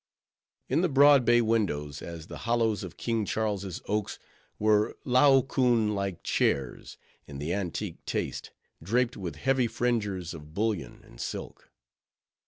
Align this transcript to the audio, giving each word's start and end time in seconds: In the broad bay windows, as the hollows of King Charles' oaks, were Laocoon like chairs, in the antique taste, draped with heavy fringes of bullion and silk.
In 0.67 0.81
the 0.81 0.89
broad 0.89 1.25
bay 1.25 1.41
windows, 1.41 2.01
as 2.01 2.25
the 2.25 2.39
hollows 2.49 2.83
of 2.83 2.97
King 2.97 3.23
Charles' 3.23 3.79
oaks, 3.87 4.17
were 4.57 4.97
Laocoon 5.05 5.93
like 5.93 6.23
chairs, 6.23 6.97
in 7.27 7.37
the 7.37 7.53
antique 7.53 8.03
taste, 8.07 8.49
draped 8.81 9.15
with 9.15 9.35
heavy 9.35 9.67
fringes 9.67 10.33
of 10.33 10.55
bullion 10.55 11.03
and 11.03 11.21
silk. 11.21 11.69